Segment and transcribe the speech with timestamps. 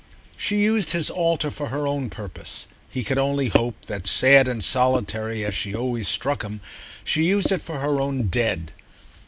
[0.35, 5.45] She used his altar for her own purpose—he could only hope that sad and solitary
[5.45, 6.59] as she always struck him,
[7.03, 8.71] she used it for her own Dead.